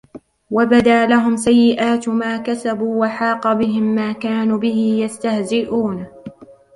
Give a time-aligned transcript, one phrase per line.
[0.51, 6.05] وَبَدَا لَهُمْ سَيِّئَاتُ مَا كَسَبُوا وَحَاقَ بِهِمْ مَا كَانُوا بِهِ يَسْتَهْزِئُونَ